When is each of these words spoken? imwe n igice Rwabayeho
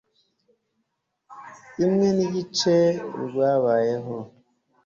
imwe 1.83 2.07
n 2.17 2.19
igice 2.27 2.75
Rwabayeho 3.23 4.17